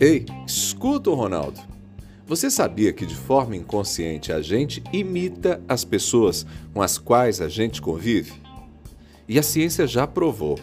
[0.00, 1.60] Ei, escuta o Ronaldo.
[2.26, 7.50] Você sabia que de forma inconsciente a gente imita as pessoas com as quais a
[7.50, 8.32] gente convive?
[9.28, 10.58] E a ciência já provou.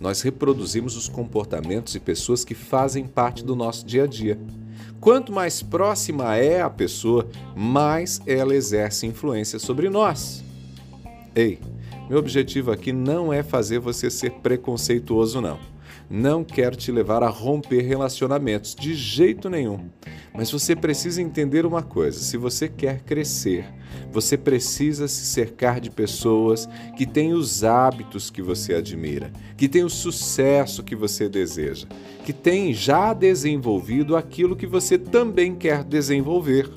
[0.00, 4.38] Nós reproduzimos os comportamentos e pessoas que fazem parte do nosso dia a dia.
[5.00, 10.44] Quanto mais próxima é a pessoa, mais ela exerce influência sobre nós.
[11.34, 11.58] Ei,
[12.08, 15.58] meu objetivo aqui não é fazer você ser preconceituoso, não.
[16.10, 19.90] Não quero te levar a romper relacionamentos de jeito nenhum.
[20.34, 23.66] Mas você precisa entender uma coisa: se você quer crescer,
[24.10, 29.84] você precisa se cercar de pessoas que têm os hábitos que você admira, que têm
[29.84, 31.86] o sucesso que você deseja,
[32.24, 36.70] que têm já desenvolvido aquilo que você também quer desenvolver.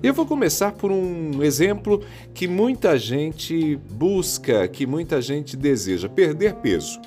[0.00, 2.00] Eu vou começar por um exemplo
[2.32, 7.00] que muita gente busca, que muita gente deseja: perder peso.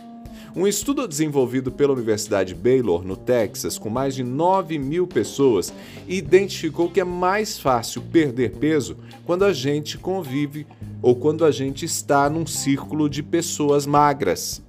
[0.60, 5.72] Um estudo desenvolvido pela Universidade Baylor, no Texas, com mais de 9 mil pessoas,
[6.06, 10.68] identificou que é mais fácil perder peso quando a gente convive
[11.02, 14.62] ou quando a gente está num círculo de pessoas magras.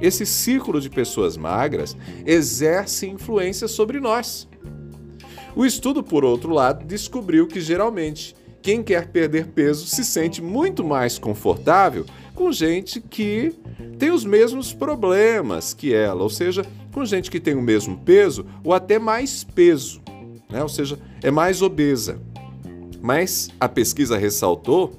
[0.00, 4.46] Esse círculo de pessoas magras exerce influência sobre nós.
[5.56, 10.84] O estudo, por outro lado, descobriu que geralmente quem quer perder peso se sente muito
[10.84, 12.06] mais confortável
[12.36, 13.52] com gente que
[13.98, 18.46] tem os mesmos problemas que ela, ou seja, com gente que tem o mesmo peso
[18.62, 20.02] ou até mais peso,
[20.48, 20.62] né?
[20.62, 22.20] ou seja, é mais obesa.
[23.00, 24.92] Mas a pesquisa ressaltou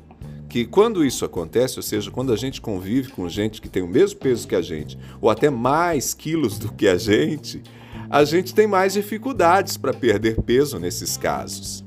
[0.50, 3.88] que quando isso acontece, ou seja, quando a gente convive com gente que tem o
[3.88, 7.62] mesmo peso que a gente, ou até mais quilos do que a gente,
[8.10, 11.86] a gente tem mais dificuldades para perder peso nesses casos.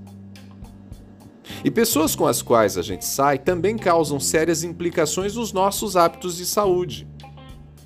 [1.63, 6.37] E pessoas com as quais a gente sai também causam sérias implicações nos nossos hábitos
[6.37, 7.07] de saúde.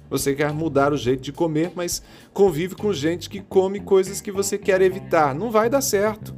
[0.09, 2.01] Você quer mudar o jeito de comer, mas
[2.33, 5.35] convive com gente que come coisas que você quer evitar.
[5.35, 6.33] Não vai dar certo.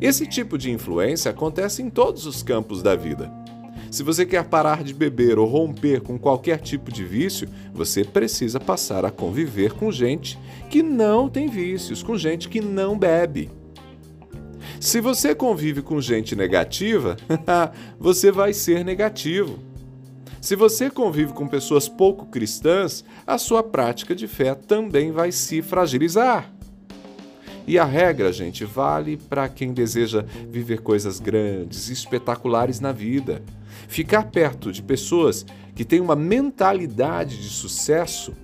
[0.00, 3.32] Esse tipo de influência acontece em todos os campos da vida.
[3.90, 8.60] Se você quer parar de beber ou romper com qualquer tipo de vício, você precisa
[8.60, 10.38] passar a conviver com gente
[10.68, 13.50] que não tem vícios, com gente que não bebe.
[14.80, 17.16] Se você convive com gente negativa,
[17.98, 19.58] você vai ser negativo.
[20.40, 25.62] Se você convive com pessoas pouco cristãs, a sua prática de fé também vai se
[25.62, 26.52] fragilizar.
[27.66, 33.42] E a regra, gente, vale para quem deseja viver coisas grandes, espetaculares na vida.
[33.88, 38.34] Ficar perto de pessoas que têm uma mentalidade de sucesso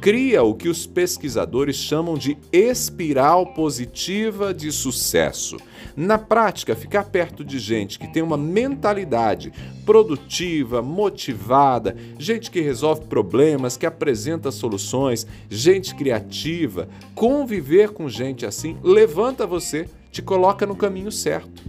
[0.00, 5.58] cria o que os pesquisadores chamam de espiral positiva de sucesso.
[5.94, 9.52] Na prática, ficar perto de gente que tem uma mentalidade
[9.84, 18.78] produtiva, motivada, gente que resolve problemas, que apresenta soluções, gente criativa, conviver com gente assim
[18.82, 21.62] levanta você, te coloca no caminho certo.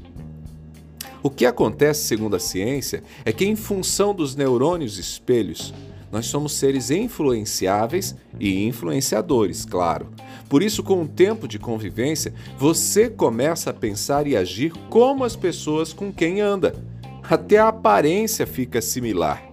[1.23, 5.71] O que acontece, segundo a ciência, é que, em função dos neurônios espelhos,
[6.11, 10.09] nós somos seres influenciáveis e influenciadores, claro.
[10.49, 15.35] Por isso, com o tempo de convivência, você começa a pensar e agir como as
[15.35, 16.75] pessoas com quem anda.
[17.23, 19.51] Até a aparência fica similar.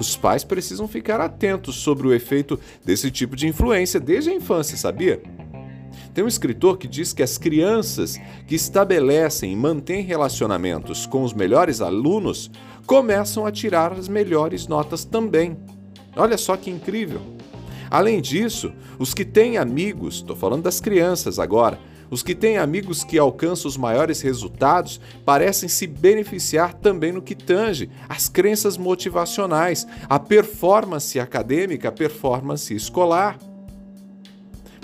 [0.00, 4.76] Os pais precisam ficar atentos sobre o efeito desse tipo de influência desde a infância,
[4.76, 5.22] sabia?
[6.14, 11.32] Tem um escritor que diz que as crianças que estabelecem e mantêm relacionamentos com os
[11.32, 12.50] melhores alunos
[12.86, 15.56] começam a tirar as melhores notas também.
[16.14, 17.20] Olha só que incrível!
[17.90, 21.78] Além disso, os que têm amigos, estou falando das crianças agora,
[22.10, 27.34] os que têm amigos que alcançam os maiores resultados parecem se beneficiar também no que
[27.34, 33.38] tange as crenças motivacionais, a performance acadêmica, a performance escolar.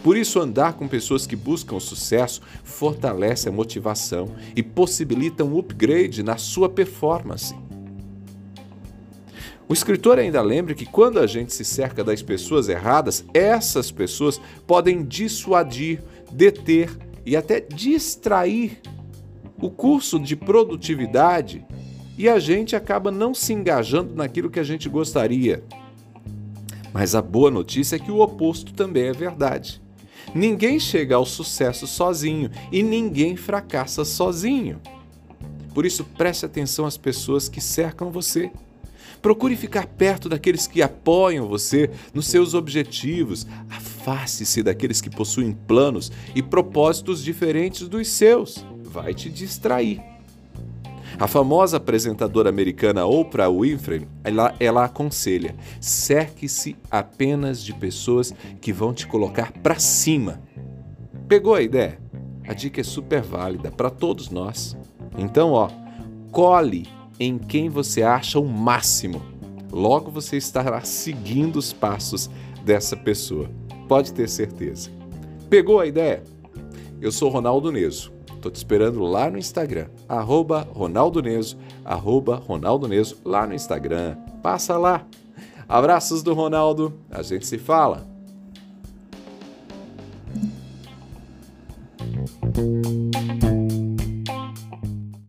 [0.02, 6.22] Por isso, andar com pessoas que buscam sucesso fortalece a motivação e possibilita um upgrade
[6.22, 7.54] na sua performance.
[9.68, 14.40] O escritor ainda lembra que quando a gente se cerca das pessoas erradas, essas pessoas
[14.66, 16.02] podem dissuadir,
[16.32, 16.90] deter
[17.26, 18.80] e até distrair
[19.60, 21.66] o curso de produtividade
[22.16, 25.62] e a gente acaba não se engajando naquilo que a gente gostaria.
[26.92, 29.82] Mas a boa notícia é que o oposto também é verdade.
[30.34, 34.80] Ninguém chega ao sucesso sozinho e ninguém fracassa sozinho.
[35.74, 38.50] Por isso, preste atenção às pessoas que cercam você.
[39.20, 43.46] Procure ficar perto daqueles que apoiam você nos seus objetivos.
[43.68, 48.64] Afaste-se daqueles que possuem planos e propósitos diferentes dos seus.
[48.84, 50.07] Vai te distrair.
[51.20, 58.94] A famosa apresentadora americana Oprah Winfrey, ela, ela aconselha: cerque-se apenas de pessoas que vão
[58.94, 60.40] te colocar para cima.
[61.26, 61.98] Pegou a ideia?
[62.46, 64.76] A dica é super válida para todos nós.
[65.18, 65.68] Então, ó,
[66.30, 66.86] cole
[67.18, 69.20] em quem você acha o máximo.
[69.72, 72.30] Logo você estará seguindo os passos
[72.64, 73.50] dessa pessoa.
[73.88, 74.90] Pode ter certeza.
[75.50, 76.22] Pegou a ideia?
[77.00, 78.17] Eu sou Ronaldo Neso.
[78.40, 84.16] Tô te esperando lá no Instagram, arroba Ronaldo Neso, arroba Ronaldo Neso, lá no Instagram.
[84.42, 85.04] Passa lá.
[85.68, 88.17] Abraços do Ronaldo, a gente se fala.